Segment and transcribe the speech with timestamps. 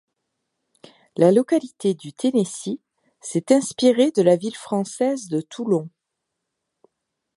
[1.15, 2.79] La localité du Tennessee
[3.19, 5.91] s'est inspirée de la ville française de Toulon.